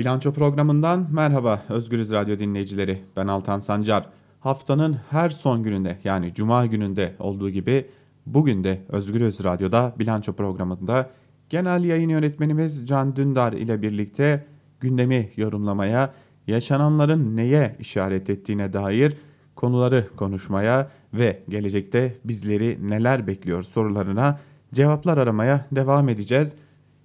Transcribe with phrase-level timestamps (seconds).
[0.00, 2.98] Bilanço programından merhaba Özgürüz Radyo dinleyicileri.
[3.16, 4.06] Ben Altan Sancar.
[4.40, 7.86] Haftanın her son gününde yani cuma gününde olduğu gibi
[8.26, 11.10] bugün de Özgürüz Radyo'da Bilanço programında
[11.48, 14.46] genel yayın yönetmenimiz Can Dündar ile birlikte
[14.80, 16.14] gündemi yorumlamaya,
[16.46, 19.16] yaşananların neye işaret ettiğine dair
[19.54, 24.38] konuları konuşmaya ve gelecekte bizleri neler bekliyor sorularına
[24.74, 26.54] cevaplar aramaya devam edeceğiz.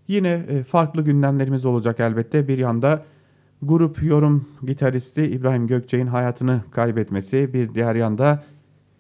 [0.08, 2.48] Yine e, farklı gündemlerimiz olacak elbette.
[2.48, 3.06] Bir yanda
[3.62, 8.44] grup yorum gitaristi İbrahim Gökçek'in hayatını kaybetmesi, bir diğer yanda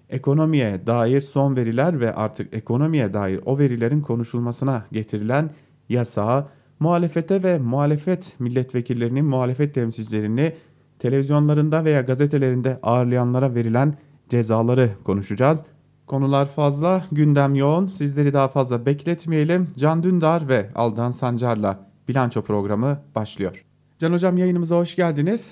[0.10, 5.50] ekonomiye dair son veriler ve artık ekonomiye dair o verilerin konuşulmasına getirilen
[5.90, 6.48] yasağı,
[6.80, 10.56] muhalefete ve muhalefet milletvekillerinin, muhalefet temsilcilerini
[11.00, 13.94] televizyonlarında veya gazetelerinde ağırlayanlara verilen
[14.30, 15.60] cezaları konuşacağız.
[16.08, 17.88] Konular fazla, gündem yoğun.
[17.88, 19.70] Sizleri daha fazla bekletmeyelim.
[19.78, 23.66] Can Dündar ve Aldan Sancar'la bilanço programı başlıyor.
[24.00, 25.52] Can Hocam yayınımıza hoş geldiniz.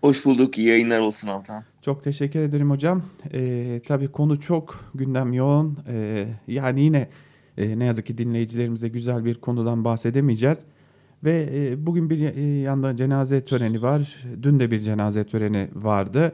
[0.00, 0.58] Hoş bulduk.
[0.58, 1.64] İyi yayınlar olsun Altan.
[1.82, 3.02] Çok teşekkür ederim hocam.
[3.32, 5.78] Ee, tabii konu çok gündem yoğun.
[5.88, 7.08] Ee, yani yine
[7.58, 10.58] e, ne yazık ki dinleyicilerimize güzel bir konudan bahsedemeyeceğiz.
[11.24, 14.16] Ve e, bugün bir e, yandan cenaze töreni var.
[14.42, 16.32] Dün de bir cenaze töreni vardı.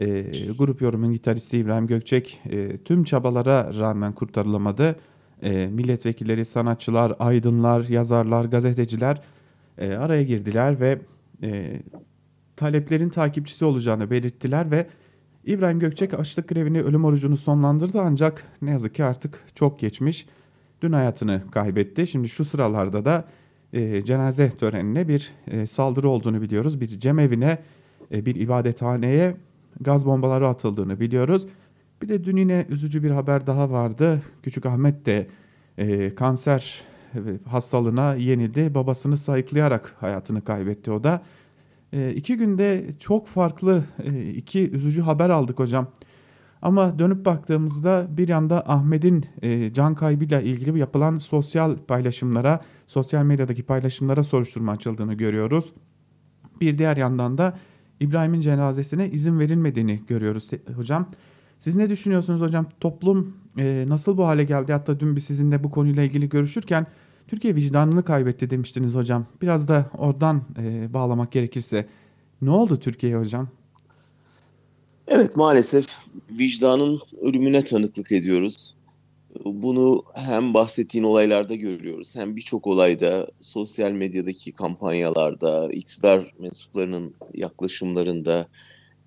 [0.00, 0.22] E,
[0.58, 4.96] grup yorumun gitaristi İbrahim Gökçek e, tüm çabalara rağmen kurtarılamadı.
[5.42, 9.22] E, milletvekilleri, sanatçılar, aydınlar, yazarlar, gazeteciler
[9.78, 10.98] e, araya girdiler ve
[11.42, 11.80] e,
[12.56, 14.86] taleplerin takipçisi olacağını belirttiler ve
[15.44, 20.26] İbrahim Gökçek açlık grevini ölüm orucunu sonlandırdı ancak ne yazık ki artık çok geçmiş.
[20.82, 22.06] Dün hayatını kaybetti.
[22.06, 23.24] Şimdi şu sıralarda da
[23.72, 26.80] e, cenaze törenine bir e, saldırı olduğunu biliyoruz.
[26.80, 27.58] Bir cemevine,
[28.12, 29.36] e, bir ibadethaneye
[29.80, 31.46] gaz bombaları atıldığını biliyoruz.
[32.02, 34.22] Bir de dün yine üzücü bir haber daha vardı.
[34.42, 35.28] Küçük Ahmet de
[35.78, 36.84] e, kanser
[37.14, 38.74] e, hastalığına yenildi.
[38.74, 41.22] Babasını sayıklayarak hayatını kaybetti o da.
[41.92, 45.86] E, iki günde çok farklı e, iki üzücü haber aldık hocam.
[46.62, 53.62] Ama dönüp baktığımızda bir yanda Ahmet'in e, can kaybıyla ilgili yapılan sosyal paylaşımlara, sosyal medyadaki
[53.62, 55.72] paylaşımlara soruşturma açıldığını görüyoruz.
[56.60, 57.58] Bir diğer yandan da
[58.02, 61.06] İbrahim'in cenazesine izin verilmediğini görüyoruz hocam.
[61.58, 62.66] Siz ne düşünüyorsunuz hocam?
[62.80, 64.72] Toplum e, nasıl bu hale geldi?
[64.72, 66.86] Hatta dün biz sizinle bu konuyla ilgili görüşürken
[67.28, 69.26] Türkiye vicdanını kaybetti demiştiniz hocam.
[69.42, 71.86] Biraz da oradan e, bağlamak gerekirse
[72.42, 73.48] ne oldu Türkiye hocam?
[75.08, 75.86] Evet maalesef
[76.30, 78.74] vicdanın ölümüne tanıklık ediyoruz.
[79.44, 88.48] Bunu hem bahsettiğin olaylarda görüyoruz hem birçok olayda sosyal medyadaki kampanyalarda, iktidar mensuplarının yaklaşımlarında,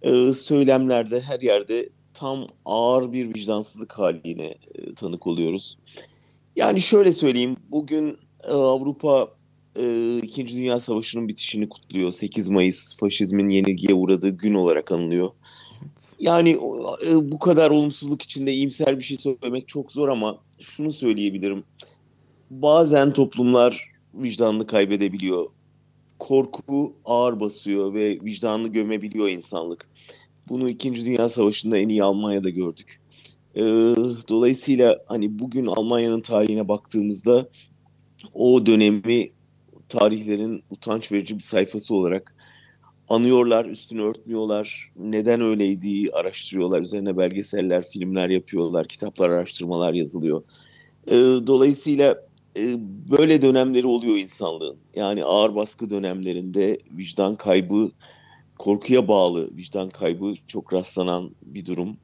[0.01, 5.77] e, söylemlerde her yerde tam ağır bir vicdansızlık haline e, tanık oluyoruz.
[6.55, 9.35] Yani şöyle söyleyeyim, bugün e, Avrupa
[10.23, 12.11] İkinci Dünya Savaşı'nın bitişini kutluyor.
[12.11, 15.31] 8 Mayıs faşizmin yenilgiye uğradığı gün olarak anılıyor.
[16.19, 16.49] Yani
[17.07, 21.63] e, bu kadar olumsuzluk içinde iyimser bir şey söylemek çok zor ama şunu söyleyebilirim.
[22.49, 25.45] Bazen toplumlar vicdanını kaybedebiliyor.
[26.19, 29.89] Korku ağır basıyor ve vicdanını gömebiliyor insanlık.
[30.49, 31.05] Bunu 2.
[31.05, 33.01] Dünya Savaşı'nda en iyi Almanya'da gördük.
[33.55, 33.61] Ee,
[34.29, 37.49] dolayısıyla hani bugün Almanya'nın tarihine baktığımızda
[38.33, 39.29] o dönemi
[39.89, 42.34] tarihlerin utanç verici bir sayfası olarak
[43.09, 44.91] anıyorlar, üstünü örtmüyorlar.
[44.95, 46.81] Neden öyleydi araştırıyorlar.
[46.81, 50.43] Üzerine belgeseller, filmler yapıyorlar, kitaplar, araştırmalar yazılıyor.
[51.07, 51.13] E,
[51.47, 52.21] dolayısıyla
[52.57, 52.75] e,
[53.11, 54.77] böyle dönemleri oluyor insanlığın.
[54.95, 57.91] Yani ağır baskı dönemlerinde vicdan kaybı,
[58.59, 61.97] korkuya bağlı vicdan kaybı çok rastlanan bir durum.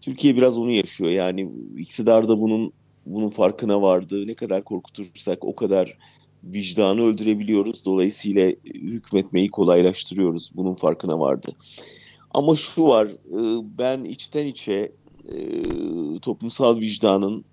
[0.00, 1.10] Türkiye biraz onu yaşıyor.
[1.10, 2.72] Yani iktidar da bunun
[3.06, 4.26] bunun farkına vardı.
[4.26, 5.98] Ne kadar korkutursak o kadar
[6.44, 7.84] vicdanı öldürebiliyoruz.
[7.84, 10.50] Dolayısıyla hükmetmeyi kolaylaştırıyoruz.
[10.54, 11.52] Bunun farkına vardı.
[12.30, 14.92] Ama şu var, e, ben içten içe
[15.28, 15.62] e,
[16.22, 17.44] toplumsal vicdanın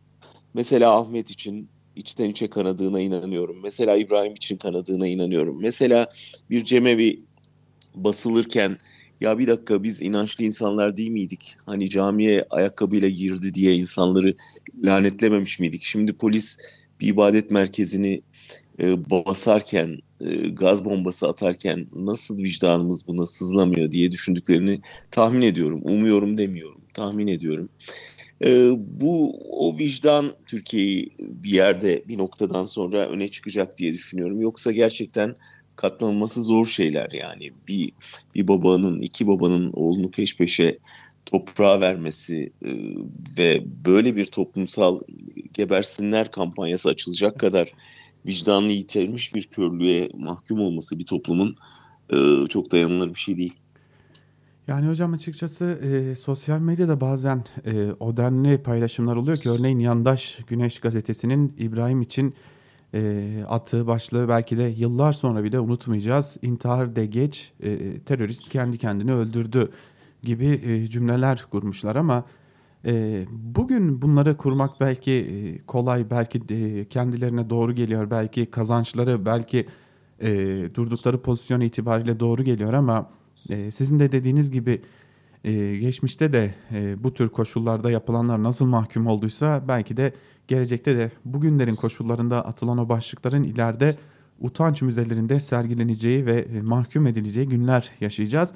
[0.54, 3.60] mesela Ahmet için içten içe kanadığına inanıyorum.
[3.64, 5.62] Mesela İbrahim için kanadığına inanıyorum.
[5.62, 6.10] Mesela
[6.50, 7.24] bir cemevi
[7.96, 8.78] basılırken
[9.22, 11.56] ya bir dakika biz inançlı insanlar değil miydik?
[11.66, 14.36] Hani camiye ayakkabıyla girdi diye insanları
[14.84, 15.84] lanetlememiş miydik?
[15.84, 16.58] Şimdi polis
[17.00, 18.22] bir ibadet merkezini
[18.80, 24.82] e, basarken, e, gaz bombası atarken nasıl vicdanımız buna sızlamıyor diye düşündüklerini
[25.12, 25.82] tahmin ediyorum.
[25.84, 27.70] Umuyorum demiyorum, tahmin ediyorum.
[28.44, 28.72] E,
[29.02, 34.42] bu o vicdan Türkiye'yi bir yerde bir noktadan sonra öne çıkacak diye düşünüyorum.
[34.42, 35.36] Yoksa gerçekten
[35.76, 37.52] katlanılması zor şeyler yani.
[37.68, 37.92] Bir
[38.36, 40.78] bir babanın, iki babanın oğlunu peş peşe
[41.26, 42.70] toprağa vermesi e,
[43.38, 45.00] ve böyle bir toplumsal
[45.54, 47.68] gebersinler kampanyası açılacak kadar
[48.26, 51.56] vicdanını yitirmiş bir körlüğe mahkum olması bir toplumun
[52.14, 53.54] e, çok dayanılır bir şey değil.
[54.68, 60.40] Yani hocam açıkçası e, sosyal medyada bazen e, o denli paylaşımlar oluyor ki örneğin Yandaş
[60.48, 62.36] Güneş gazetesinin İbrahim için
[62.94, 66.38] e, attığı başlığı belki de yıllar sonra bile unutmayacağız.
[66.42, 69.72] İntihar de geç, e, terörist kendi kendini öldürdü
[70.24, 72.26] gibi e, cümleler kurmuşlar ama
[72.86, 79.68] e, bugün bunları kurmak belki e, kolay, belki e, kendilerine doğru geliyor, belki kazançları, belki
[80.22, 80.30] e,
[80.74, 83.10] durdukları pozisyon itibariyle doğru geliyor ama
[83.72, 84.82] sizin de dediğiniz gibi
[85.82, 86.54] geçmişte de
[87.04, 90.14] bu tür koşullarda yapılanlar nasıl mahkum olduysa belki de
[90.48, 93.98] gelecekte de bugünlerin koşullarında atılan o başlıkların ileride
[94.40, 98.50] utanç müzelerinde sergileneceği ve mahkum edileceği günler yaşayacağız.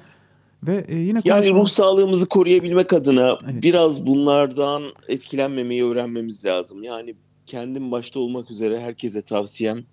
[0.68, 3.64] Ve e, yine yani ruh sağlığımızı koruyabilmek adına evet.
[3.64, 6.84] biraz bunlardan etkilenmemeyi öğrenmemiz lazım.
[6.84, 7.16] Yani
[7.46, 9.84] kendim başta olmak üzere herkese tavsiyem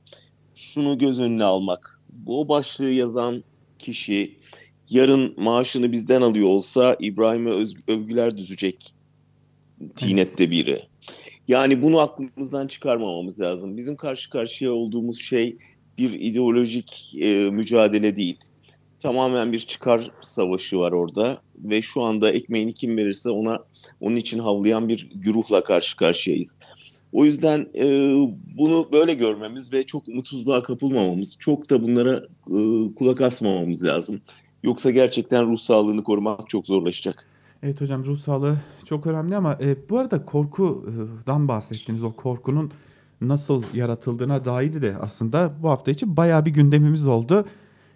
[0.55, 2.01] şunu göz önüne almak.
[2.09, 3.45] Bu başlığı yazan
[3.79, 4.39] kişi
[4.91, 7.51] yarın maaşını bizden alıyor olsa İbrahim'e
[7.89, 8.95] övgüler düzecek
[9.97, 10.83] tinette biri.
[11.49, 13.77] Yani bunu aklımızdan çıkarmamamız lazım.
[13.77, 15.57] Bizim karşı karşıya olduğumuz şey
[15.99, 18.39] bir ideolojik e, mücadele değil.
[19.02, 23.58] Tamamen bir çıkar savaşı var orada ve şu anda ekmeğini kim verirse ona
[24.00, 26.54] onun için havlayan bir güruhla karşı karşıyayız.
[27.12, 27.84] O yüzden e,
[28.58, 32.16] bunu böyle görmemiz ve çok umutsuzluğa kapılmamamız, çok da bunlara
[32.46, 34.20] e, kulak asmamamız lazım.
[34.62, 37.26] Yoksa gerçekten ruh sağlığını korumak çok zorlaşacak.
[37.62, 42.02] Evet hocam ruh sağlığı çok önemli ama e, bu arada korkudan bahsettiniz.
[42.02, 42.72] O korkunun
[43.20, 47.44] nasıl yaratıldığına dair de aslında bu hafta için bayağı bir gündemimiz oldu.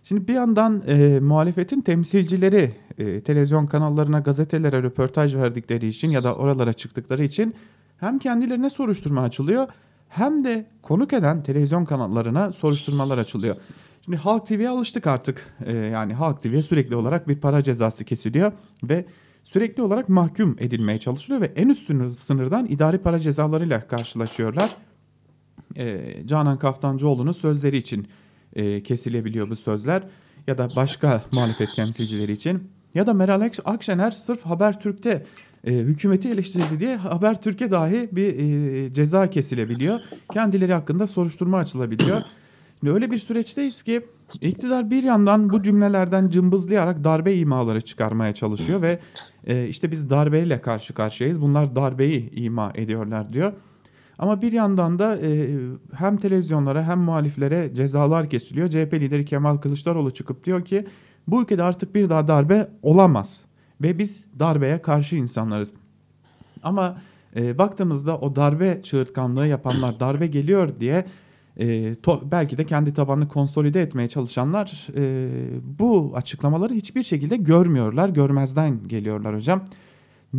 [0.09, 6.35] Şimdi bir yandan e, muhalefetin temsilcileri e, televizyon kanallarına, gazetelere röportaj verdikleri için ya da
[6.35, 7.55] oralara çıktıkları için
[7.99, 9.69] hem kendilerine soruşturma açılıyor
[10.09, 13.57] hem de konuk eden televizyon kanallarına soruşturmalar açılıyor.
[14.05, 15.55] Şimdi Halk TV'ye alıştık artık.
[15.65, 19.05] Ee, yani Halk TV'ye sürekli olarak bir para cezası kesiliyor ve
[19.45, 24.77] sürekli olarak mahkum edilmeye çalışılıyor ve en üst sınır, sınırdan idari para cezalarıyla karşılaşıyorlar.
[25.77, 28.07] Ee, Canan Kaftancıoğlu'nun sözleri için
[28.57, 30.03] e, kesilebiliyor bu sözler
[30.47, 35.23] ya da başka muhalefet temsilcileri için ya da Meral Akşener sırf Habertürk'te
[35.65, 40.01] e, hükümeti eleştirdi diye Habertürk'e dahi bir e, ceza kesilebiliyor.
[40.33, 42.21] Kendileri hakkında soruşturma açılabiliyor.
[42.81, 44.07] Şimdi öyle bir süreçteyiz ki
[44.41, 49.01] iktidar bir yandan bu cümlelerden cımbızlayarak darbe imaları çıkarmaya çalışıyor ve
[49.47, 51.41] e, işte biz darbeyle karşı karşıyayız.
[51.41, 53.53] Bunlar darbeyi ima ediyorlar diyor.
[54.19, 55.51] Ama bir yandan da e,
[55.93, 58.69] hem televizyonlara hem muhaliflere cezalar kesiliyor.
[58.69, 60.87] CHP lideri Kemal Kılıçdaroğlu çıkıp diyor ki
[61.29, 63.45] bu ülkede artık bir daha darbe olamaz
[63.83, 65.73] ve biz darbeye karşı insanlarız.
[66.63, 66.99] Ama
[67.37, 71.05] e, baktığımızda o darbe çığırtkanlığı yapanlar darbe geliyor diye
[71.57, 75.29] e, to, belki de kendi tabanını konsolide etmeye çalışanlar e,
[75.79, 79.65] bu açıklamaları hiçbir şekilde görmüyorlar, görmezden geliyorlar hocam.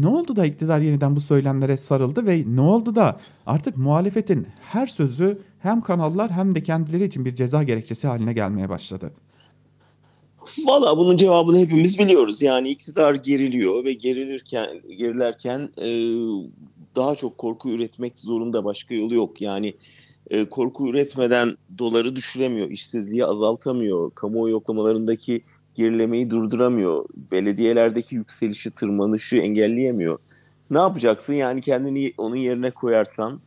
[0.01, 4.88] Ne oldu da iktidar yeniden bu söylemlere sarıldı ve ne oldu da artık muhalefetin her
[4.88, 9.11] sözü hem kanallar hem de kendileri için bir ceza gerekçesi haline gelmeye başladı?
[10.65, 12.41] Valla bunun cevabını hepimiz biliyoruz.
[12.41, 15.88] Yani iktidar geriliyor ve gerilirken gerilerken e,
[16.95, 19.41] daha çok korku üretmek zorunda başka yolu yok.
[19.41, 19.73] Yani
[20.29, 25.41] e, korku üretmeden doları düşüremiyor, işsizliği azaltamıyor, kamuoyu yoklamalarındaki
[25.77, 30.19] gerilemeyi durduramıyor, belediyelerdeki yükselişi, tırmanışı engelleyemiyor.
[30.69, 31.34] Ne yapacaksın?
[31.34, 33.38] Yani kendini onun yerine koyarsan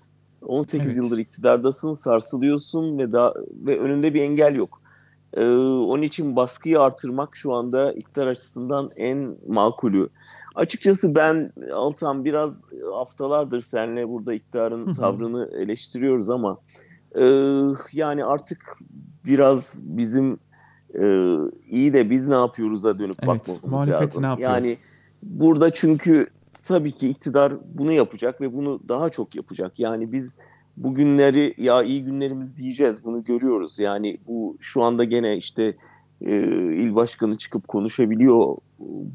[0.42, 0.96] 18 evet.
[0.96, 4.82] yıldır iktidardasın, sarsılıyorsun ve da ve önünde bir engel yok.
[5.34, 10.08] Ee, onun için baskıyı artırmak şu anda iktidar açısından en makulü.
[10.54, 12.54] Açıkçası ben Altan biraz
[12.92, 16.58] haftalardır seninle burada iktidarın tavrını eleştiriyoruz ama
[17.18, 17.24] e,
[17.92, 18.78] yani artık
[19.24, 20.38] biraz bizim
[20.94, 21.36] e,
[21.70, 24.22] iyi de biz ne yapıyoruz'a dönüp evet, bakmamız lazım.
[24.22, 24.50] Ne yapıyor?
[24.50, 24.76] Yani
[25.22, 26.26] burada çünkü
[26.68, 29.78] tabii ki iktidar bunu yapacak ve bunu daha çok yapacak.
[29.78, 30.36] Yani biz
[30.76, 33.78] bugünleri ya iyi günlerimiz diyeceğiz bunu görüyoruz.
[33.78, 35.76] Yani bu şu anda gene işte
[36.20, 36.36] e,
[36.74, 38.56] il başkanı çıkıp konuşabiliyor.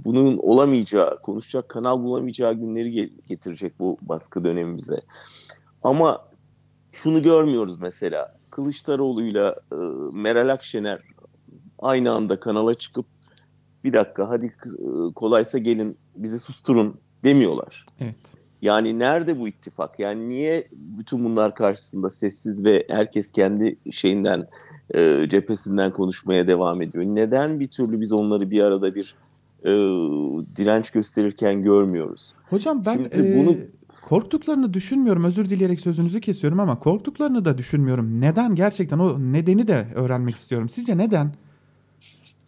[0.06, 5.02] Bunun olamayacağı, konuşacak kanal bulamayacağı günleri getirecek bu baskı dönemi bize.
[5.84, 6.28] Ama
[6.92, 8.36] şunu görmüyoruz mesela.
[8.52, 9.76] Kılıçdaroğlu'yla e,
[10.14, 11.00] Meral Akşener
[11.80, 13.06] aynı anda kanala çıkıp
[13.84, 17.86] bir dakika hadi e, kolaysa gelin bizi susturun demiyorlar.
[18.00, 18.22] Evet.
[18.62, 20.00] Yani nerede bu ittifak?
[20.00, 24.48] Yani niye bütün bunlar karşısında sessiz ve herkes kendi şeyinden
[24.96, 27.04] e, cephesinden konuşmaya devam ediyor?
[27.04, 29.16] Neden bir türlü biz onları bir arada bir
[29.64, 29.72] e,
[30.56, 32.34] direnç gösterirken görmüyoruz?
[32.50, 33.58] Hocam ben e, bunu
[34.02, 35.24] korktuklarını düşünmüyorum.
[35.24, 38.22] Özür dileyerek sözünüzü kesiyorum ama korktuklarını da düşünmüyorum.
[38.22, 40.70] Neden gerçekten o nedeni de öğrenmek istiyorum.
[40.70, 41.32] Sizce neden?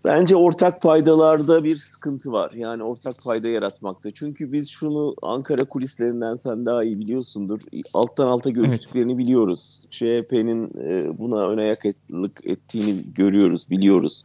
[0.05, 2.51] Bence ortak paydalarda bir sıkıntı var.
[2.51, 4.11] Yani ortak payda yaratmakta.
[4.11, 7.61] Çünkü biz şunu Ankara kulislerinden sen daha iyi biliyorsundur.
[7.93, 9.19] Alttan alta görüştüklerini evet.
[9.19, 9.81] biliyoruz.
[9.91, 14.23] CHP'nin e, buna ön ayaklık ettiğini görüyoruz, biliyoruz.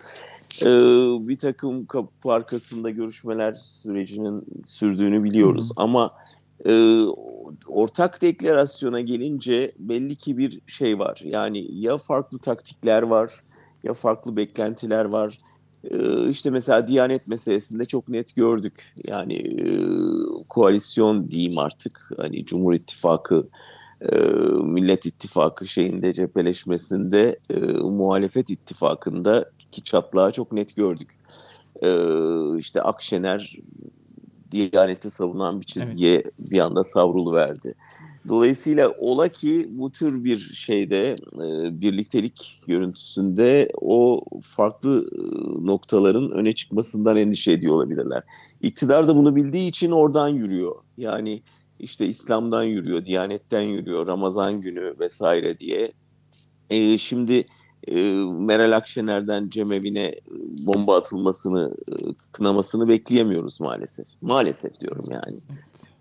[0.62, 0.66] E,
[1.28, 5.68] bir takım kapı arkasında görüşmeler sürecinin sürdüğünü biliyoruz.
[5.70, 5.72] Hı.
[5.76, 6.08] Ama
[6.66, 7.02] e,
[7.66, 11.20] ortak deklarasyona gelince belli ki bir şey var.
[11.24, 13.42] Yani ya farklı taktikler var
[13.84, 15.36] ya farklı beklentiler var
[16.30, 18.94] işte mesela Diyanet meselesinde çok net gördük.
[19.08, 19.66] Yani e,
[20.48, 22.10] koalisyon diyeyim artık.
[22.16, 23.48] Hani Cumhur İttifakı,
[24.00, 24.16] e,
[24.62, 31.08] Millet İttifakı şeyinde cepheleşmesinde e, muhalefet ittifakında ki çatlağı çok net gördük.
[32.58, 33.56] İşte Akşener
[34.52, 36.32] Diyanet'i savunan bir çizgiye evet.
[36.38, 37.74] bir anda savrulu verdi.
[38.28, 45.20] Dolayısıyla ola ki bu tür bir şeyde e, birliktelik görüntüsünde o farklı e,
[45.66, 48.22] noktaların öne çıkmasından endişe ediyor olabilirler.
[48.60, 50.74] İktidar da bunu bildiği için oradan yürüyor.
[50.96, 51.42] Yani
[51.78, 55.90] işte İslam'dan yürüyor, Diyanet'ten yürüyor, Ramazan günü vesaire diye.
[56.70, 57.44] E, şimdi
[57.88, 60.14] e, Meral Akşener'den cemevine e,
[60.66, 61.94] bomba atılmasını, e,
[62.32, 64.06] kınamasını bekleyemiyoruz maalesef.
[64.22, 65.38] Maalesef diyorum yani.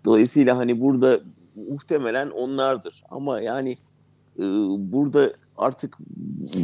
[0.04, 1.20] Dolayısıyla hani burada
[1.56, 3.02] muhtemelen onlardır.
[3.10, 3.70] Ama yani
[4.38, 4.42] e,
[4.78, 5.96] burada artık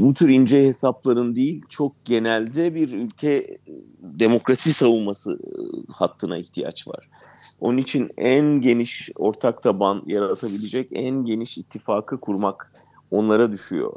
[0.00, 3.58] bu tür ince hesapların değil çok genelde bir ülke
[4.02, 5.52] demokrasi savunması e,
[5.92, 7.08] hattına ihtiyaç var.
[7.60, 12.72] Onun için en geniş ortak taban yaratabilecek en geniş ittifakı kurmak
[13.10, 13.92] onlara düşüyor.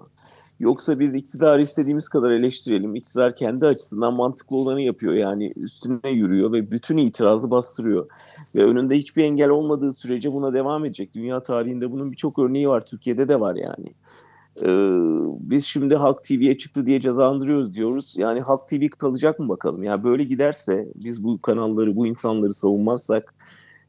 [0.61, 2.95] Yoksa biz iktidar istediğimiz kadar eleştirelim.
[2.95, 5.13] İktidar kendi açısından mantıklı olanı yapıyor.
[5.13, 8.07] Yani üstüne yürüyor ve bütün itirazı bastırıyor.
[8.55, 11.13] Ve önünde hiçbir engel olmadığı sürece buna devam edecek.
[11.13, 12.85] Dünya tarihinde bunun birçok örneği var.
[12.85, 13.93] Türkiye'de de var yani.
[14.61, 14.67] Ee,
[15.39, 18.13] biz şimdi Halk TV'ye çıktı diye cezalandırıyoruz diyoruz.
[18.17, 19.83] Yani Halk TV kalacak mı bakalım?
[19.83, 23.33] Yani böyle giderse biz bu kanalları, bu insanları savunmazsak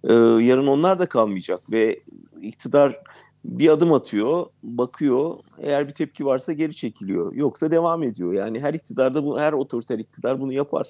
[0.05, 2.01] e, yarın onlar da kalmayacak ve
[2.43, 2.99] iktidar
[3.45, 5.37] bir adım atıyor, bakıyor.
[5.59, 7.35] Eğer bir tepki varsa geri çekiliyor.
[7.35, 8.33] Yoksa devam ediyor.
[8.33, 10.87] Yani her iktidarda bu her otoriter iktidar bunu yapar.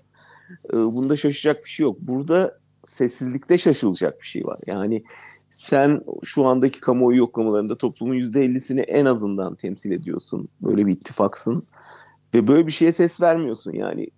[0.73, 1.97] Ee, bunda şaşacak bir şey yok.
[2.01, 4.59] Burada sessizlikte şaşılacak bir şey var.
[4.67, 5.03] Yani
[5.51, 10.49] sen şu andaki kamuoyu yoklamalarında toplumun %50'sini en azından temsil ediyorsun.
[10.63, 11.67] Böyle bir ittifaksın.
[12.35, 14.09] Ve böyle bir şeye ses vermiyorsun yani.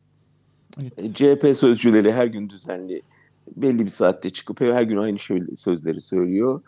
[0.83, 0.93] Evet.
[0.99, 3.03] E, CHP sözcüleri her gün düzenli
[3.57, 5.19] belli bir saatte çıkıp her gün aynı
[5.59, 6.61] sözleri söylüyor.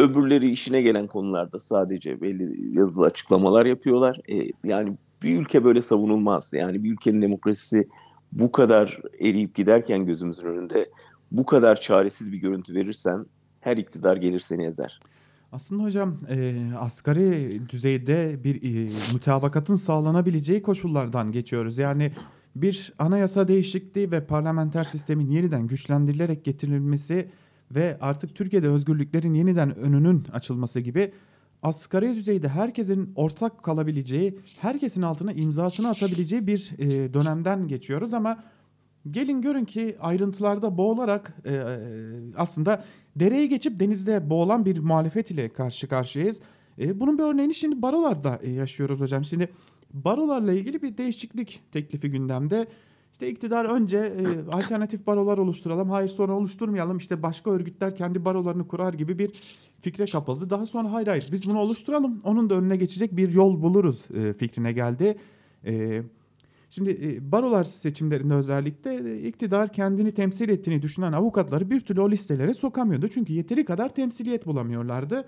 [0.00, 4.20] Öbürleri işine gelen konularda sadece belli yazılı açıklamalar yapıyorlar.
[4.28, 6.48] E, yani bir ülke böyle savunulmaz.
[6.52, 7.88] Yani bir ülkenin demokrasisi
[8.32, 10.90] bu kadar eriyip giderken gözümüzün önünde
[11.32, 13.26] bu kadar çaresiz bir görüntü verirsen
[13.60, 15.00] her iktidar gelir seni ezer.
[15.52, 21.78] Aslında hocam e, asgari düzeyde bir e, mütabakatın sağlanabileceği koşullardan geçiyoruz.
[21.78, 22.12] Yani
[22.56, 27.30] bir anayasa değişikliği ve parlamenter sistemin yeniden güçlendirilerek getirilmesi
[27.74, 31.12] ve artık Türkiye'de özgürlüklerin yeniden önünün açılması gibi
[31.62, 38.44] asgari düzeyde herkesin ortak kalabileceği, herkesin altına imzasını atabileceği bir e, dönemden geçiyoruz ama
[39.10, 41.62] gelin görün ki ayrıntılarda boğularak e,
[42.36, 42.84] aslında
[43.16, 46.40] dereyi geçip denizde boğulan bir muhalefet ile karşı karşıyayız.
[46.78, 49.24] E, bunun bir örneğini şimdi barolarda e, yaşıyoruz hocam.
[49.24, 49.48] Şimdi
[49.92, 52.66] barolarla ilgili bir değişiklik teklifi gündemde.
[53.12, 56.96] İşte iktidar önce e, alternatif barolar oluşturalım, hayır sonra oluşturmayalım.
[56.96, 59.30] İşte başka örgütler kendi barolarını kurar gibi bir
[59.80, 60.50] fikre kapıldı.
[60.50, 64.32] Daha sonra hayır hayır biz bunu oluşturalım, onun da önüne geçecek bir yol buluruz e,
[64.32, 65.18] fikrine geldi.
[65.66, 66.02] E,
[66.70, 72.10] şimdi e, barolar seçimlerinde özellikle e, iktidar kendini temsil ettiğini düşünen avukatları bir türlü o
[72.10, 73.08] listelere sokamıyordu.
[73.08, 75.24] Çünkü yeteri kadar temsiliyet bulamıyorlardı.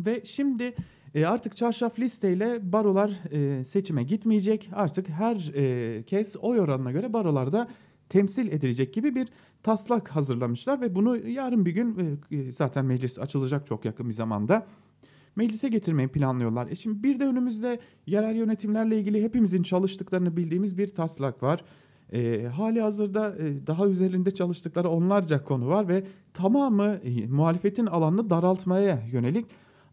[0.00, 0.74] Ve şimdi
[1.14, 4.70] e, artık çarşaf listeyle barolar e, seçime gitmeyecek.
[4.72, 7.68] Artık her e, kez oy oranına göre barolarda
[8.08, 9.28] temsil edilecek gibi bir
[9.62, 14.66] taslak hazırlamışlar ve bunu yarın bir gün e, zaten meclis açılacak çok yakın bir zamanda
[15.36, 16.66] meclise getirmeyi planlıyorlar.
[16.70, 21.64] E şimdi bir de önümüzde yerel yönetimlerle ilgili hepimizin çalıştıklarını bildiğimiz bir taslak var.
[22.12, 28.30] E, hali hazırda e, daha üzerinde çalıştıkları onlarca konu var ve tamamı e, muhalefetin alanını
[28.30, 29.46] daraltmaya yönelik.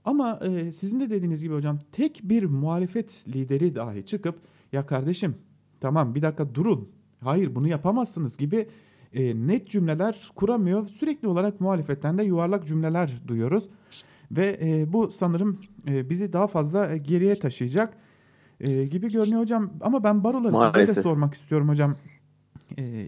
[0.08, 4.40] Ama e, sizin de dediğiniz gibi hocam tek bir muhalefet lideri dahi çıkıp
[4.72, 5.36] ya kardeşim
[5.80, 6.90] tamam bir dakika durun
[7.24, 8.68] hayır bunu yapamazsınız gibi
[9.14, 10.88] e, net cümleler kuramıyor.
[10.88, 13.70] Sürekli olarak muhalefetten de yuvarlak cümleler duyuyoruz.
[14.32, 17.98] Ve e, bu sanırım e, bizi daha fazla geriye taşıyacak
[18.60, 19.72] e, gibi görünüyor hocam.
[19.82, 20.82] Ama ben baroları Maalesef.
[20.82, 21.96] size de sormak istiyorum hocam.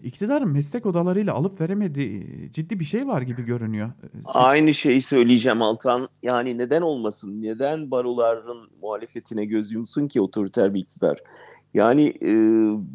[0.03, 3.91] İktidarın meslek odalarıyla alıp veremediği ciddi bir şey var gibi görünüyor.
[4.25, 6.07] Aynı şeyi söyleyeceğim Altan.
[6.23, 7.41] Yani neden olmasın?
[7.41, 11.23] Neden baroların muhalefetine göz yumsun ki otoriter bir iktidar?
[11.73, 12.31] Yani e,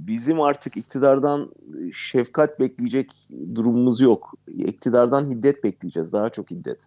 [0.06, 1.50] bizim artık iktidardan
[1.92, 3.12] şefkat bekleyecek
[3.54, 4.34] durumumuz yok.
[4.48, 6.86] İktidardan hiddet bekleyeceğiz, daha çok hiddet.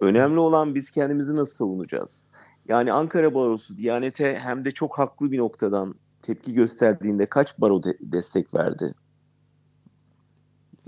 [0.00, 2.24] Önemli olan biz kendimizi nasıl savunacağız?
[2.68, 7.98] Yani Ankara Barosu Diyanet'e hem de çok haklı bir noktadan tepki gösterdiğinde kaç baro de-
[8.00, 8.94] destek verdi?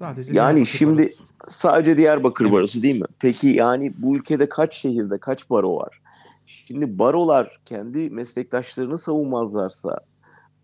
[0.02, 1.22] Sadece Yani şimdi Barosu.
[1.46, 2.54] sadece Diyarbakır Evet.
[2.54, 3.06] Barosu değil mi?
[3.18, 6.00] Peki yani bu ülkede kaç şehirde kaç baro var?
[6.46, 9.98] Şimdi barolar kendi meslektaşlarını savunmazlarsa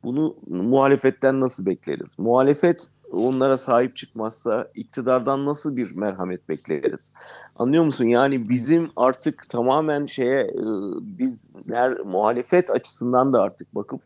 [0.05, 2.19] bunu muhalefetten nasıl bekleriz?
[2.19, 7.11] Muhalefet onlara sahip çıkmazsa iktidardan nasıl bir merhamet bekleriz?
[7.57, 8.05] Anlıyor musun?
[8.05, 10.63] Yani bizim artık tamamen şeye e,
[11.01, 14.01] biz ner, muhalefet açısından da artık bakıp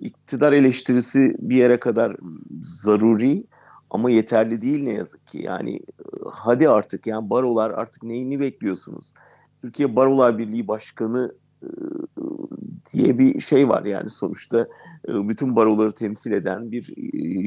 [0.00, 2.16] iktidar eleştirisi bir yere kadar
[2.62, 3.44] zaruri
[3.92, 5.38] ama yeterli değil ne yazık ki.
[5.42, 5.80] Yani
[6.30, 9.12] hadi artık yani barolar artık neyini bekliyorsunuz?
[9.62, 11.34] Türkiye Barolar Birliği Başkanı
[12.92, 14.66] diye bir şey var yani sonuçta
[15.08, 16.94] bütün baroları temsil eden bir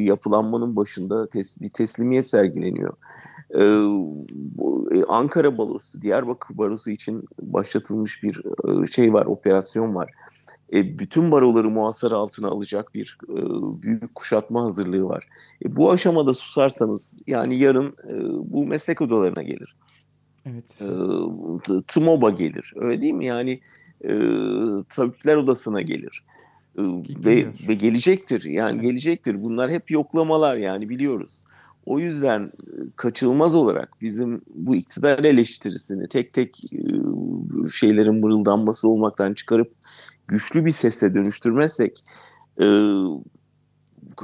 [0.04, 2.94] yapılanmanın başında tes- bir teslimiyet sergileniyor.
[3.56, 3.62] E,
[4.32, 8.42] bu, e, Ankara Barosu, Diyarbakır Barosu için başlatılmış bir
[8.92, 10.12] şey var, operasyon var.
[10.74, 13.36] E, bütün baroları muhasara altına alacak bir e,
[13.82, 15.28] büyük kuşatma hazırlığı var.
[15.66, 18.14] E, bu aşamada susarsanız yani yarın e,
[18.54, 19.76] bu meslek odalarına gelir.
[20.46, 20.82] Evet.
[20.82, 22.74] E, TMOB'a gelir.
[22.76, 23.26] Öyle değil mi?
[23.26, 23.60] Yani
[24.04, 24.12] e,
[24.90, 26.24] tabipler odasına gelir.
[26.78, 26.82] E,
[27.26, 28.44] ve, ve gelecektir.
[28.44, 28.82] Yani Evet.
[28.82, 29.44] gelecektir.
[29.44, 31.42] Bunlar hep yoklamalar yani biliyoruz.
[31.86, 32.52] O yüzden e,
[32.96, 36.80] kaçınılmaz olarak bizim bu iktidar eleştirisini tek tek e,
[37.74, 39.72] şeylerin mırıldanması olmaktan çıkarıp
[40.28, 42.04] güçlü bir sesle dönüştürmezsek
[42.62, 42.66] e,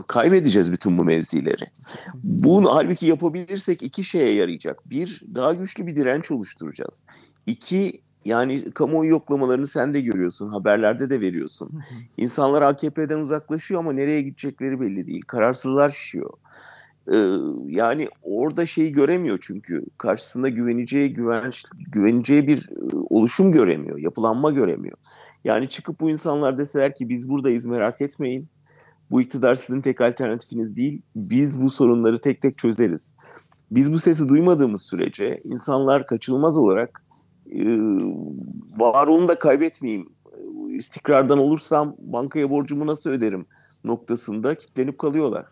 [0.07, 1.65] kaybedeceğiz bütün bu mevzileri.
[2.23, 4.89] Bunu halbuki yapabilirsek iki şeye yarayacak.
[4.89, 7.03] Bir, daha güçlü bir direnç oluşturacağız.
[7.47, 11.81] İki, yani kamuoyu yoklamalarını sen de görüyorsun, haberlerde de veriyorsun.
[12.17, 15.21] İnsanlar AKP'den uzaklaşıyor ama nereye gidecekleri belli değil.
[15.27, 16.29] Kararsızlar şişiyor.
[17.11, 17.17] Ee,
[17.65, 24.97] yani orada şeyi göremiyor çünkü karşısında güveneceği güvenç, güveneceği bir e, oluşum göremiyor, yapılanma göremiyor.
[25.43, 28.47] Yani çıkıp bu insanlar deseler ki biz buradayız merak etmeyin.
[29.11, 31.01] Bu iktidar sizin tek alternatifiniz değil.
[31.15, 33.13] Biz bu sorunları tek tek çözeriz.
[33.71, 37.03] Biz bu sesi duymadığımız sürece insanlar kaçınılmaz olarak
[37.51, 37.61] e,
[38.77, 40.09] varlığını da kaybetmeyeyim.
[40.69, 43.45] istikrardan olursam bankaya borcumu nasıl öderim
[43.83, 45.45] noktasında kilitlenip kalıyorlar.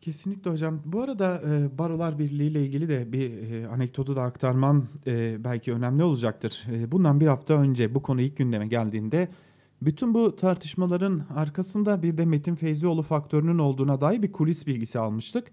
[0.00, 0.80] Kesinlikle hocam.
[0.84, 5.72] Bu arada e, Barolar Birliği ile ilgili de bir e, anekdotu da aktarmam e, belki
[5.72, 6.66] önemli olacaktır.
[6.72, 9.28] E, bundan bir hafta önce bu konu ilk gündeme geldiğinde
[9.82, 15.48] bütün bu tartışmaların arkasında bir de Metin Feyzioğlu faktörünün olduğuna dair bir kulis bilgisi almıştık.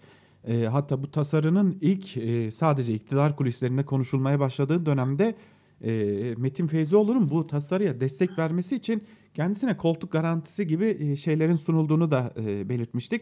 [0.48, 5.36] E, hatta bu tasarının ilk e, sadece iktidar kulislerinde konuşulmaya başladığı dönemde
[5.84, 12.12] e, Metin Feyzioğlu'nun bu tasarıya destek vermesi için kendisine koltuk garantisi gibi e, şeylerin sunulduğunu
[12.12, 13.22] da e, belirtmiştik.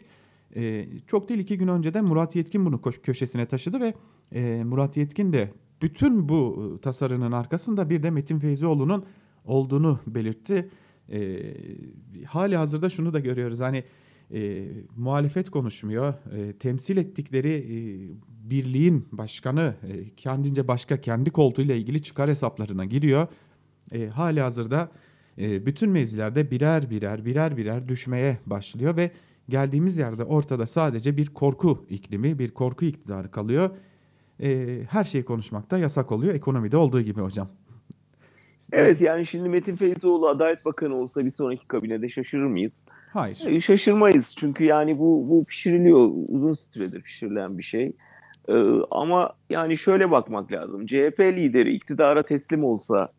[0.56, 3.94] E, çok değil iki gün önce de Murat Yetkin bunu köşesine taşıdı ve
[4.32, 9.06] e, Murat Yetkin de bütün bu e, tasarının arkasında bir de Metin Feyzioğlu'nun
[9.46, 10.70] olduğunu belirtti.
[11.12, 11.39] E,
[12.26, 13.84] hali hazırda şunu da görüyoruz hani
[14.34, 16.13] e, muhalefet konuşmuyor.
[16.38, 17.76] E, temsil ettikleri e,
[18.50, 23.28] birliğin başkanı e, kendince başka kendi koltuğuyla ilgili çıkar hesaplarına giriyor.
[23.91, 24.91] E, hali hazırda
[25.38, 29.12] e, bütün mevzilerde birer birer birer birer düşmeye başlıyor ve
[29.49, 33.69] geldiğimiz yerde ortada sadece bir korku iklimi, bir korku iktidarı kalıyor.
[34.43, 37.47] E, her şeyi konuşmakta yasak oluyor ekonomide olduğu gibi hocam.
[38.71, 42.86] Evet yani şimdi Metin Feyzoğlu Adalet Bakanı olsa bir sonraki kabinede şaşırır mıyız?
[43.13, 43.43] Hayır.
[43.47, 47.91] E, Şaşırmayız çünkü yani bu bu pişiriliyor uzun süredir pişirilen bir şey.
[48.49, 48.53] Ee,
[48.91, 50.86] ama yani şöyle bakmak lazım.
[50.86, 53.10] CHP lideri iktidara teslim olsa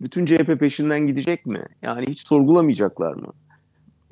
[0.00, 1.62] bütün CHP peşinden gidecek mi?
[1.82, 3.32] Yani hiç sorgulamayacaklar mı?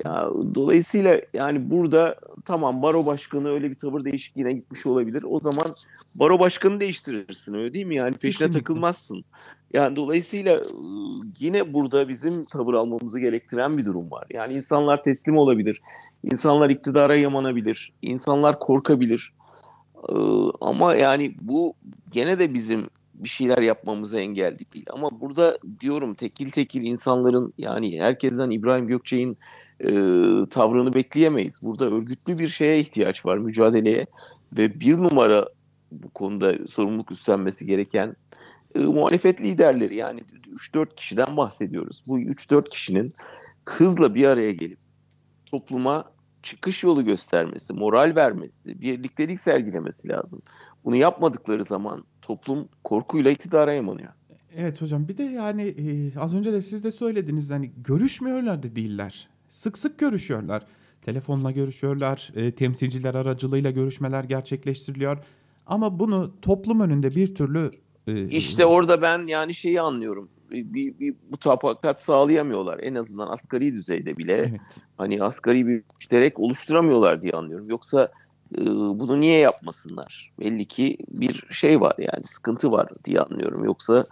[0.04, 5.24] Ya dolayısıyla yani burada tamam baro başkanı öyle bir tavır değişikliğine gitmiş olabilir.
[5.28, 5.66] O zaman
[6.14, 7.96] baro başkanı değiştirirsin öyle değil mi?
[7.96, 8.58] Yani peşine Kesinlikle.
[8.58, 9.24] takılmazsın.
[9.72, 10.62] Yani dolayısıyla ıı,
[11.40, 14.24] yine burada bizim tavır almamızı gerektiren bir durum var.
[14.30, 15.80] Yani insanlar teslim olabilir.
[16.24, 17.92] İnsanlar iktidara yamanabilir.
[18.02, 19.32] insanlar korkabilir.
[20.60, 21.74] Ama yani bu
[22.12, 24.86] gene de bizim bir şeyler yapmamıza engel değil.
[24.90, 29.36] Ama burada diyorum tekil tekil insanların yani herkesten İbrahim Gökçe'nin
[29.80, 29.90] e,
[30.50, 31.54] tavrını bekleyemeyiz.
[31.62, 34.06] Burada örgütlü bir şeye ihtiyaç var, mücadeleye.
[34.52, 35.48] Ve bir numara
[35.92, 38.16] bu konuda sorumluluk üstlenmesi gereken
[38.74, 39.96] e, muhalefet liderleri.
[39.96, 40.20] Yani
[40.74, 42.02] 3-4 kişiden bahsediyoruz.
[42.08, 43.08] Bu 3-4 kişinin
[43.64, 44.78] hızla bir araya gelip
[45.46, 46.04] topluma
[46.42, 50.42] çıkış yolu göstermesi, moral vermesi, birliktelik sergilemesi lazım.
[50.84, 54.12] Bunu yapmadıkları zaman toplum korkuyla iktidara yamanıyor.
[54.56, 58.76] Evet hocam bir de yani e, az önce de siz de söylediniz hani görüşmüyorlar da
[58.76, 59.28] değiller.
[59.48, 60.62] Sık sık görüşüyorlar.
[61.02, 65.18] Telefonla görüşüyorlar, e, temsilciler aracılığıyla görüşmeler gerçekleştiriliyor.
[65.66, 67.70] Ama bunu toplum önünde bir türlü
[68.06, 70.28] e, İşte orada ben yani şeyi anlıyorum.
[70.50, 72.78] Bir, bir, bir mutabakat sağlayamıyorlar.
[72.82, 74.32] En azından asgari düzeyde bile.
[74.32, 74.60] evet.
[74.98, 77.70] Hani asgari bir müşterek oluşturamıyorlar diye anlıyorum.
[77.70, 78.12] Yoksa
[78.58, 80.32] e, bunu niye yapmasınlar?
[80.40, 83.64] Belli ki bir şey var yani sıkıntı var diye anlıyorum.
[83.64, 84.06] Yoksa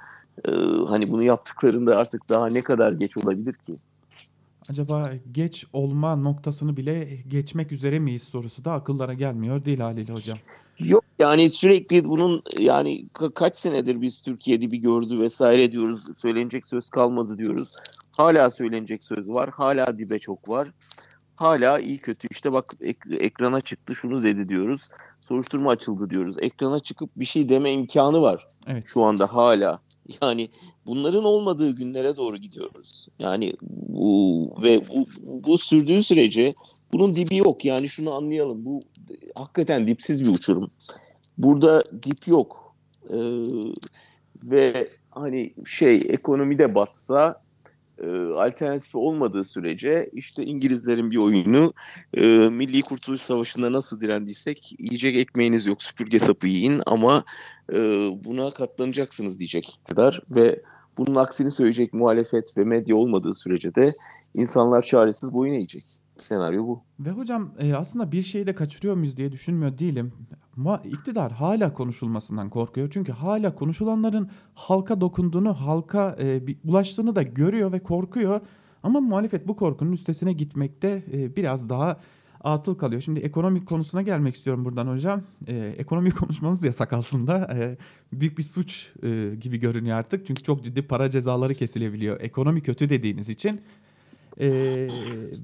[0.44, 0.51] e,
[0.88, 3.77] hani bunu yaptıklarında artık daha ne kadar geç olabilir ki?
[4.70, 10.38] Acaba geç olma noktasını bile geçmek üzere miyiz sorusu da akıllara gelmiyor değil haliyle hocam.
[10.79, 16.05] Yok yani sürekli bunun yani ka- kaç senedir biz Türkiye'de bir gördü vesaire diyoruz.
[16.16, 17.72] Söylenecek söz kalmadı diyoruz.
[18.16, 19.50] Hala söylenecek söz var.
[19.50, 20.68] Hala dibe çok var.
[21.37, 24.83] Hala iyi kötü işte bak ek- ekrana çıktı şunu dedi diyoruz.
[25.29, 26.37] Soruşturma açıldı diyoruz.
[26.40, 28.85] Ekrana çıkıp bir şey deme imkanı var Evet.
[28.87, 29.79] şu anda hala.
[30.22, 30.48] Yani
[30.86, 33.08] bunların olmadığı günlere doğru gidiyoruz.
[33.18, 36.52] Yani bu ve bu, bu sürdüğü sürece
[36.92, 37.64] bunun dibi yok.
[37.64, 38.64] Yani şunu anlayalım.
[38.64, 38.82] Bu
[39.34, 40.70] hakikaten dipsiz bir uçurum.
[41.38, 42.74] Burada dip yok.
[43.10, 43.16] Ee,
[44.42, 47.43] ve hani şey ekonomide batsa
[48.02, 51.72] e, alternatifi olmadığı sürece işte İngilizlerin bir oyunu
[52.14, 57.24] e, Milli Kurtuluş Savaşı'nda nasıl direndiysek yiyecek ekmeğiniz yok süpürge sapı yiyin ama
[57.72, 57.76] e,
[58.24, 60.62] buna katlanacaksınız diyecek iktidar ve
[60.98, 63.92] bunun aksini söyleyecek muhalefet ve medya olmadığı sürece de
[64.35, 65.85] insanlar çaresiz boyun eğecek.
[66.22, 66.83] Senaryo bu.
[67.00, 70.12] Ve hocam e, aslında bir şeyi de kaçırıyor muyuz diye düşünmüyor değilim.
[70.57, 72.90] Ama iktidar hala konuşulmasından korkuyor.
[72.90, 78.40] Çünkü hala konuşulanların halka dokunduğunu, halka e, ulaştığını da görüyor ve korkuyor.
[78.83, 82.00] Ama muhalefet bu korkunun üstesine gitmekte e, biraz daha
[82.44, 83.00] atıl kalıyor.
[83.00, 85.22] Şimdi ekonomik konusuna gelmek istiyorum buradan hocam.
[85.46, 87.55] E, ekonomi konuşmamız da yasak aslında.
[87.55, 87.77] E,
[88.12, 90.27] büyük bir suç e, gibi görünüyor artık.
[90.27, 92.20] Çünkü çok ciddi para cezaları kesilebiliyor.
[92.20, 93.61] Ekonomi kötü dediğiniz için.
[94.40, 94.88] Ee,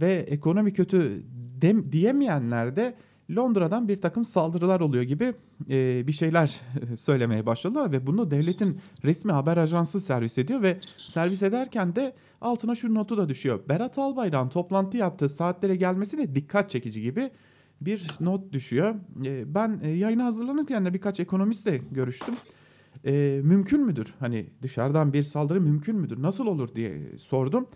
[0.00, 1.22] ve ekonomi kötü
[1.62, 2.94] dem diyemeyenler de
[3.36, 5.34] Londra'dan bir takım saldırılar oluyor gibi
[5.70, 6.60] e, bir şeyler
[6.96, 12.74] söylemeye başladılar ve bunu devletin resmi haber ajansı servis ediyor ve servis ederken de altına
[12.74, 13.60] şu notu da düşüyor.
[13.68, 17.30] Berat Albayrak'ın toplantı yaptığı saatlere gelmesi de dikkat çekici gibi
[17.80, 18.94] bir not düşüyor.
[19.24, 22.34] E, ben e, yayına hazırlanırken de birkaç ekonomistle görüştüm.
[23.04, 24.14] E, mümkün müdür?
[24.20, 26.22] Hani dışarıdan bir saldırı mümkün müdür?
[26.22, 27.66] Nasıl olur diye sordum.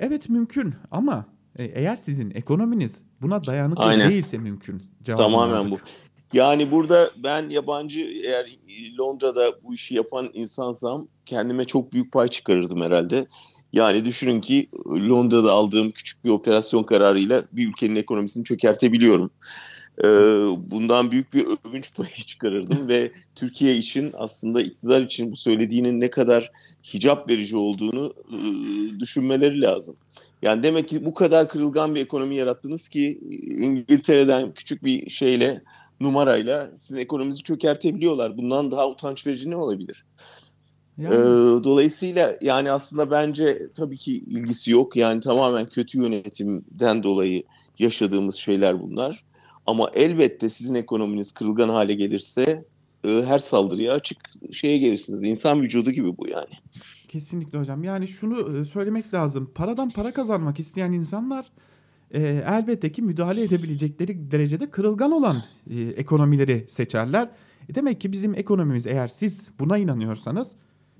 [0.00, 1.24] Evet mümkün ama
[1.56, 4.10] e, eğer sizin ekonominiz buna dayanıklı Aynen.
[4.10, 4.82] değilse mümkün.
[5.04, 5.74] Tamamen bu.
[5.74, 5.84] aldık.
[6.32, 8.58] Yani burada ben yabancı eğer
[8.98, 13.26] Londra'da bu işi yapan insansam kendime çok büyük pay çıkarırdım herhalde.
[13.72, 19.30] Yani düşünün ki Londra'da aldığım küçük bir operasyon kararıyla bir ülkenin ekonomisini çökertebiliyorum.
[20.04, 20.08] Ee,
[20.70, 26.10] bundan büyük bir övünç payı çıkarırdım ve Türkiye için aslında iktidar için bu söylediğinin ne
[26.10, 26.52] kadar
[26.94, 29.96] hicap verici olduğunu e, düşünmeleri lazım.
[30.42, 35.62] Yani demek ki bu kadar kırılgan bir ekonomi yarattınız ki İngiltere'den küçük bir şeyle
[36.00, 38.38] numarayla sizin ekonominizi çökertebiliyorlar.
[38.38, 40.04] Bundan daha utanç verici ne olabilir?
[40.98, 44.96] Yani, Ee, dolayısıyla yani aslında bence tabii ki ilgisi yok.
[44.96, 47.42] Yani tamamen kötü yönetimden dolayı
[47.78, 49.24] yaşadığımız şeyler bunlar.
[49.66, 52.64] Ama elbette sizin ekonominiz kırılgan hale gelirse
[53.04, 54.18] her saldırıya açık
[54.52, 55.24] şeye gelirsiniz.
[55.24, 56.54] İnsan vücudu gibi bu yani.
[57.08, 57.84] kesinlikle hocam.
[57.84, 59.50] Yani şunu e, söylemek lazım.
[59.54, 61.46] Paradan para kazanmak isteyen insanlar
[62.10, 65.36] e, elbette ki müdahale edebilecekleri derecede kırılgan olan
[65.70, 67.30] e, ekonomileri seçerler.
[67.68, 70.52] E, demek ki bizim ekonomimiz eğer siz buna inanıyorsanız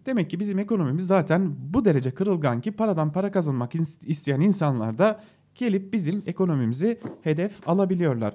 [0.07, 4.99] demek ki bizim ekonomimiz zaten bu derece kırılgan ki paradan para kazanmak is- isteyen insanlar
[4.99, 5.21] da
[5.55, 8.35] gelip bizim ekonomimizi hedef alabiliyorlar.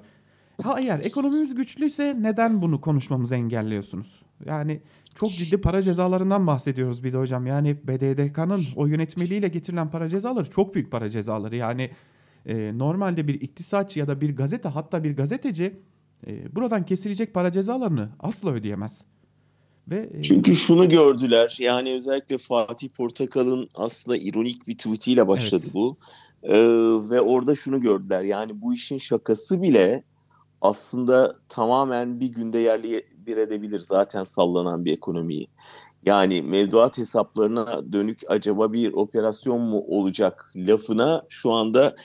[0.62, 4.22] Ha eğer ekonomimiz güçlüyse neden bunu konuşmamızı engelliyorsunuz?
[4.46, 4.80] Yani
[5.14, 7.46] çok ciddi para cezalarından bahsediyoruz bir de hocam.
[7.46, 11.56] Yani BDDK'nın o yönetmeliğiyle getirilen para cezaları çok büyük para cezaları.
[11.56, 11.90] Yani
[12.46, 15.76] e, normalde bir iktisatçı ya da bir gazete hatta bir gazeteci
[16.26, 19.04] e, buradan kesilecek para cezalarını asla ödeyemez.
[19.88, 21.56] Ve e, Çünkü şunu gördüler.
[21.60, 25.74] Yani özellikle Fatih Portakal'ın aslında ironik bir tweetiyle başladı Evet.
[25.74, 25.96] bu.
[26.42, 26.58] Ee,
[27.10, 28.22] ve orada şunu gördüler.
[28.22, 30.02] Yani bu işin şakası bile
[30.60, 35.48] aslında tamamen bir günde yerli bir edebilir zaten sallanan bir ekonomiyi.
[36.06, 41.96] Yani mevduat hesaplarına dönük acaba bir operasyon mu olacak lafına şu anda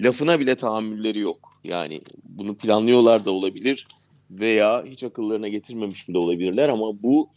[0.00, 1.50] lafına bile tahammülleri yok.
[1.64, 3.86] Yani bunu planlıyorlar da olabilir
[4.30, 7.28] veya hiç akıllarına getirmemiş bile olabilirler ama bu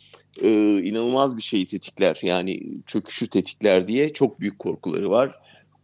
[0.41, 2.19] e, inanılmaz bir şeyi tetikler.
[2.21, 5.31] Yani çöküşü tetikler diye çok büyük korkuları var.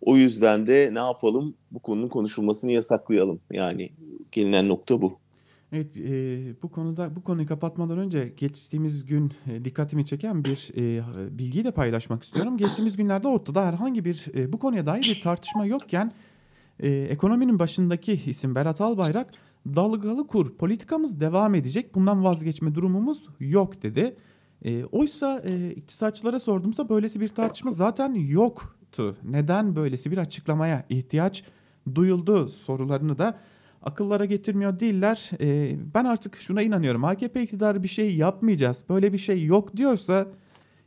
[0.02, 1.56] O yüzden de ne yapalım?
[1.71, 3.39] Bu konunun konuşulmasını yasaklayalım.
[3.52, 3.89] Yani
[4.31, 5.19] gelinen nokta bu.
[5.71, 11.03] Evet, e, bu konuda bu konuyu kapatmadan önce geçtiğimiz gün e, dikkatimi çeken bir e,
[11.37, 12.57] bilgiyi de paylaşmak istiyorum.
[12.57, 16.11] Geçtiğimiz günlerde ortada herhangi bir e, bu konuya dair bir tartışma yokken
[16.79, 19.33] e, ekonominin başındaki isim Berat Albayrak
[19.67, 21.95] dalgalı kur politikamız devam edecek.
[21.95, 24.15] Bundan vazgeçme durumumuz yok dedi.
[24.65, 29.17] E, oysa e, iktisatçılara sorduğumuzda böylesi bir tartışma zaten yoktu.
[29.23, 31.43] Neden böylesi bir açıklamaya ihtiyaç
[31.95, 33.39] duyuldu sorularını da
[33.83, 35.29] akıllara getirmiyor değiller.
[35.41, 37.05] E, ben artık şuna inanıyorum.
[37.05, 38.83] AKP iktidarı bir şey yapmayacağız.
[38.89, 40.27] Böyle bir şey yok diyorsa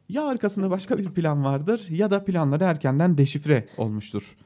[0.09, 4.37] ya arkasında başka bir plan vardır ya da planları erkenden deşifre olmuştur.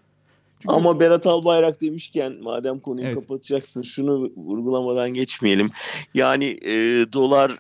[0.61, 0.75] Çünkü...
[0.75, 3.15] Ama Berat Albayrak demişken madem konuyu Evet.
[3.15, 5.69] kapatacaksın şunu vurgulamadan geçmeyelim.
[6.15, 6.73] Yani e,
[7.13, 7.59] dolar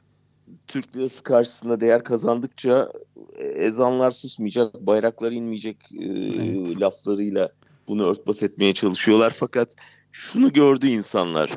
[0.66, 2.92] Türk lirası karşısında değer kazandıkça
[3.36, 6.80] e, ezanlar susmayacak, bayraklar inmeyecek e, Evet.
[6.80, 7.52] laflarıyla
[7.88, 9.30] bunu örtbas etmeye çalışıyorlar.
[9.38, 9.74] Fakat
[10.16, 11.50] şunu gördü insanlar.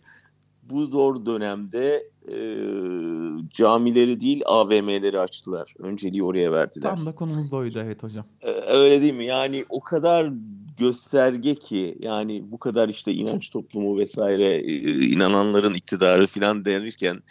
[0.63, 2.35] Bu zor dönemde e,
[3.49, 5.73] camileri değil AVM'leri açtılar.
[5.79, 6.95] Önceliği oraya verdiler.
[6.95, 8.25] Tam da konumuz da oydu evet hocam.
[8.41, 9.25] Ee, Öyle değil mi?
[9.25, 10.29] Yani o kadar
[10.77, 14.73] gösterge ki yani bu kadar işte inanç toplumu vesaire e,
[15.07, 17.23] inananların iktidarı falan denirken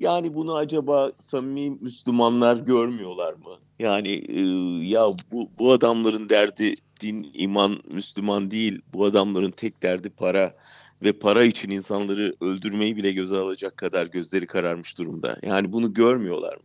[0.00, 3.56] yani bunu acaba samimi Müslümanlar görmüyorlar mı?
[3.78, 4.40] Yani e,
[4.88, 5.02] ya
[5.32, 8.82] bu, bu adamların derdi din, iman, Müslüman değil.
[8.92, 10.54] Bu adamların tek derdi para
[11.02, 15.38] ve para için insanları öldürmeyi bile göze alacak kadar gözleri kararmış durumda.
[15.42, 16.62] Yani bunu görmüyorlar mı?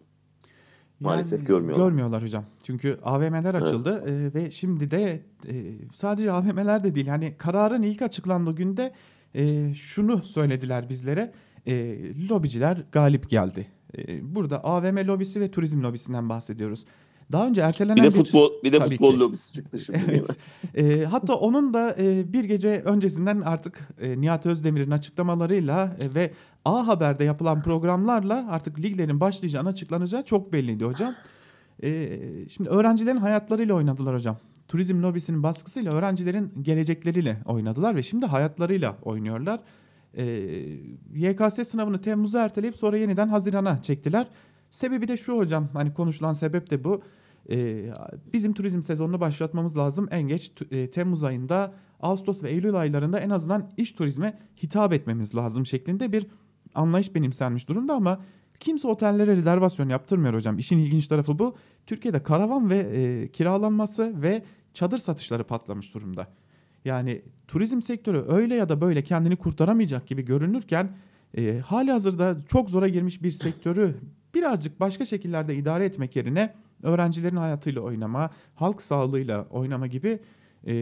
[1.00, 1.86] Maalesef görmüyorlar.
[1.86, 2.46] Görmüyorlar hocam.
[2.64, 5.54] Çünkü AVM'ler açıldı e, ve şimdi de e,
[5.94, 7.08] sadece AVM'ler de değil.
[7.08, 8.94] Yani kararın ilk açıklandığı günde
[9.36, 11.32] e, şunu söylediler bizlere.
[11.68, 11.98] E,
[12.30, 13.68] lobiciler galip geldi.
[13.98, 16.86] E, burada AVM lobisi ve turizm lobisinden bahsediyoruz.
[17.32, 19.20] Daha önce ertelenen Bir de futbol bir de Tabii futbol ki.
[19.20, 20.00] lobisi çıktı şimdi?
[20.10, 20.38] Evet.
[20.76, 26.32] E, hatta onun da e, bir gece öncesinden artık e, Nihat Özdemir'in açıklamalarıyla e, ve
[26.66, 31.16] A Haber'de yapılan programlarla artık liglerin başlayacağını açıklanacağı çok belliydi hocam.
[31.84, 34.38] E, şimdi öğrencilerin hayatlarıyla oynadılar hocam.
[34.68, 39.60] Turizm lobisinin baskısıyla öğrencilerin gelecekleriyle oynadılar ve şimdi hayatlarıyla oynuyorlar.
[40.14, 40.24] E,
[41.16, 44.28] YKS sınavını Temmuz'a erteleyip sonra yeniden Haziran'a çektiler.
[44.72, 47.02] Sebebi de şu hocam hani konuşulan sebep de bu.
[47.50, 47.92] Ee,
[48.34, 50.08] bizim turizm sezonunu başlatmamız lazım.
[50.12, 55.36] En geç e, Temmuz ayında, Ağustos ve Eylül aylarında en azından iş turizme hitap etmemiz
[55.36, 56.28] lazım şeklinde bir
[56.76, 58.22] anlayış benimsenmiş durumda ama
[58.60, 60.60] kimse otellere rezervasyon yaptırmıyor hocam.
[60.60, 61.56] İşin ilginç tarafı bu.
[61.88, 66.28] Türkiye'de karavan ve e, kiralanması ve çadır satışları patlamış durumda.
[66.86, 70.98] Yani turizm sektörü öyle ya da böyle kendini kurtaramayacak gibi görünürken
[71.38, 73.96] e, hali hazırda çok zora girmiş bir sektörü
[74.34, 80.20] birazcık başka şekillerde idare etmek yerine öğrencilerin hayatıyla oynama, halk sağlığıyla oynama gibi
[80.68, 80.74] e,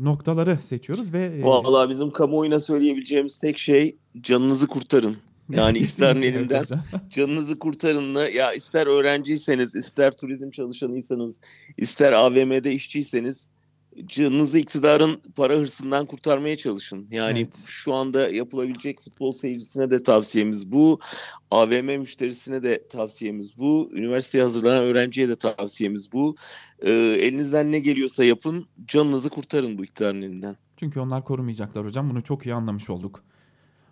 [0.00, 5.16] noktaları seçiyoruz ve e, Vallahi bizim kamuoyuna söyleyebileceğimiz tek şey canınızı kurtarın.
[5.50, 6.64] Yani evet elinden
[7.10, 11.40] canınızı kurtarınla ya ister öğrenciyseniz, ister turizm çalışanıysanız,
[11.78, 13.48] ister AVM'de işçiyseniz
[14.06, 17.06] canınızı iktidarın para hırsından kurtarmaya çalışın.
[17.10, 17.66] Yani Evet.
[17.66, 21.00] şu anda yapılabilecek futbol seyircisine de tavsiyemiz bu.
[21.50, 23.90] AVM müşterisine de tavsiyemiz bu.
[23.92, 26.36] Üniversiteye hazırlanan öğrenciye de tavsiyemiz bu.
[26.82, 28.66] Ee, elinizden ne geliyorsa yapın.
[28.86, 30.56] Canınızı kurtarın bu iktidarın elinden.
[30.76, 32.10] Çünkü onlar korumayacaklar hocam.
[32.10, 33.22] Bunu çok iyi anlamış olduk.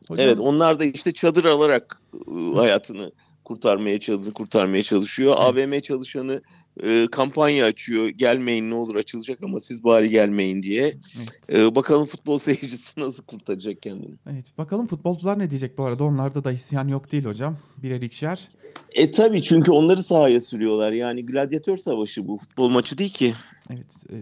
[0.08, 3.12] Hocam, Evet onlar da işte çadır alarak e, hayatını
[3.44, 5.36] kurtarmaya çalışıyor, kurtarmaya çalışıyor.
[5.38, 5.68] Evet.
[5.68, 6.42] AVM çalışanı
[6.82, 8.08] e, kampanya açıyor.
[8.08, 10.96] Gelmeyin ne olur açılacak ama siz bari gelmeyin diye.
[11.16, 11.60] evet.
[11.60, 14.14] E, bakalım futbol seyircisi nasıl kurtaracak kendini.
[14.32, 16.04] Evet, bakalım futbolcular ne diyecek bu arada?
[16.04, 17.56] Onlarda da isyan yok değil hocam.
[17.82, 18.48] Birer ikişer.
[18.92, 20.92] E tabii çünkü onları sahaya sürüyorlar.
[20.92, 22.36] Yani gladyatör savaşı bu.
[22.36, 23.34] Futbol maçı değil ki.
[23.70, 23.86] Evet.
[24.12, 24.16] e,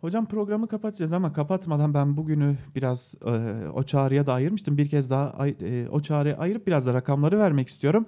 [0.00, 4.78] hocam programı kapatacağız ama kapatmadan ben bugünü biraz e, o çağrıya da ayırmıştım.
[4.78, 8.06] Bir kez daha e, o çağrıya ayırıp biraz da rakamları vermek istiyorum.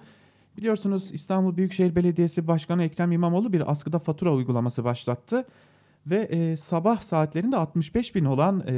[0.56, 5.46] Biliyorsunuz İstanbul Büyükşehir Belediyesi Başkanı Ekrem İmamoğlu bir askıda fatura uygulaması başlattı.
[6.06, 8.72] Ve e, sabah saatlerinde 65 bin olan e,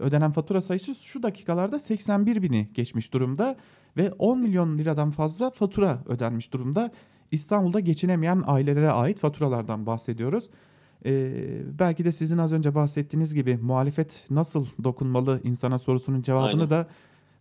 [0.00, 3.56] ödenen fatura sayısı şu dakikalarda 81 bini geçmiş durumda.
[3.96, 6.90] Ve 10 milyon liradan fazla fatura ödenmiş durumda.
[7.30, 10.50] İstanbul'da geçinemeyen ailelere ait faturalardan bahsediyoruz.
[11.06, 11.32] Ee,
[11.78, 16.70] belki de sizin az önce bahsettiğiniz gibi muhalefet nasıl dokunmalı insana sorusunun cevabını Aynen.
[16.70, 16.88] da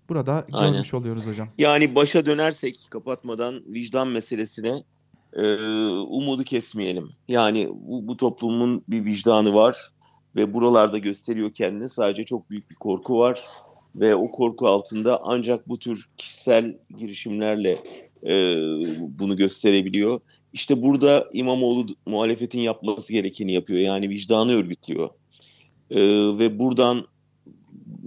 [0.09, 0.71] burada Aynen.
[0.71, 1.47] görmüş oluyoruz hocam.
[1.57, 4.83] Yani başa dönersek kapatmadan vicdan meselesine
[5.33, 5.55] e,
[5.89, 7.09] umudu kesmeyelim.
[7.27, 9.91] Yani bu, bu toplumun bir vicdanı var
[10.35, 11.89] ve buralarda gösteriyor kendini.
[11.89, 13.43] Sadece çok büyük bir korku var
[13.95, 17.79] ve o korku altında ancak bu tür kişisel girişimlerle
[18.27, 18.55] e,
[19.19, 20.19] bunu gösterebiliyor.
[20.53, 23.79] İşte burada İmamoğlu muhalefetin yapması gerekeni yapıyor.
[23.79, 25.09] Yani vicdanı örgütlüyor.
[25.91, 25.99] Ee,
[26.39, 27.05] ve buradan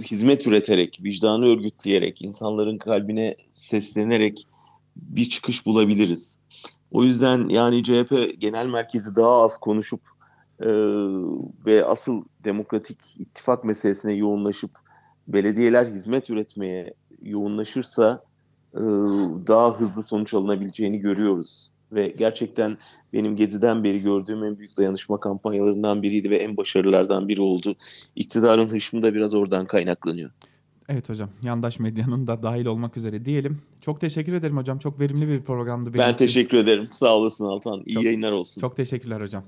[0.03, 4.47] hizmet üreterek, vicdanı örgütleyerek, insanların kalbine seslenerek
[4.97, 6.39] bir çıkış bulabiliriz.
[6.91, 10.01] O yüzden yani CHP genel merkezi daha az konuşup
[10.61, 10.69] e,
[11.67, 14.71] ve asıl demokratik ittifak meselesine yoğunlaşıp
[15.29, 18.25] belediyeler hizmet üretmeye yoğunlaşırsa
[18.75, 18.81] e,
[19.47, 21.71] daha hızlı sonuç alınabileceğini görüyoruz.
[21.93, 22.79] Ve gerçekten
[23.13, 27.77] benim Gezi'den beri gördüğüm en büyük dayanışma kampanyalarından biriydi ve en başarılardan biri oldu.
[28.17, 30.31] İktidarın hışmı da biraz oradan kaynaklanıyor.
[30.89, 31.31] Evet hocam.
[31.43, 33.59] Yandaş medyanın da dahil olmak üzere diyelim.
[33.81, 34.79] Çok teşekkür ederim hocam.
[34.79, 36.19] Çok verimli bir programdı benim Ben için.
[36.27, 36.85] teşekkür ederim.
[36.93, 37.83] Sağ olasın Altan.
[37.87, 38.61] İyi Çok- yayınlar olsun.
[38.61, 39.45] Çok teşekkürler hocam.